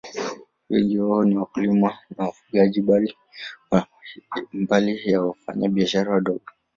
[0.69, 2.83] Wengi wao ni wakulima na wafugaji,
[4.53, 6.43] mbali ya wafanyabiashara wadogo.